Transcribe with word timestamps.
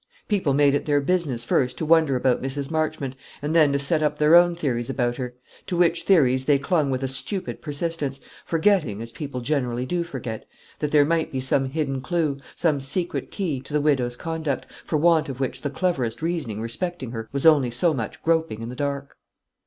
People 0.27 0.55
made 0.55 0.73
it 0.73 0.87
their 0.87 0.99
business 0.99 1.43
first 1.43 1.77
to 1.77 1.85
wonder 1.85 2.15
about 2.15 2.41
Mrs. 2.41 2.71
Marchmont, 2.71 3.15
and 3.39 3.55
then 3.55 3.71
to 3.71 3.77
set 3.77 4.01
up 4.01 4.17
their 4.17 4.33
own 4.33 4.55
theories 4.55 4.89
about 4.89 5.17
her; 5.17 5.35
to 5.67 5.77
which 5.77 6.05
theories 6.05 6.45
they 6.45 6.57
clung 6.57 6.89
with 6.89 7.03
a 7.03 7.07
stupid 7.07 7.61
persistence, 7.61 8.19
forgetting, 8.43 8.99
as 8.99 9.11
people 9.11 9.41
generally 9.41 9.85
do 9.85 10.01
forget, 10.03 10.47
that 10.79 10.89
there 10.89 11.05
might 11.05 11.31
be 11.31 11.39
some 11.39 11.65
hidden 11.69 12.01
clue, 12.01 12.39
some 12.55 12.79
secret 12.79 13.29
key, 13.29 13.59
to 13.61 13.73
the 13.73 13.79
widow's 13.79 14.15
conduct, 14.15 14.65
for 14.83 14.97
want 14.97 15.29
of 15.29 15.39
which 15.39 15.61
the 15.61 15.69
cleverest 15.69 16.23
reasoning 16.23 16.59
respecting 16.59 17.11
her 17.11 17.29
was 17.31 17.45
only 17.45 17.69
so 17.69 17.93
much 17.93 18.23
groping 18.23 18.63
in 18.63 18.69
the 18.69 18.75
dark. 18.75 19.17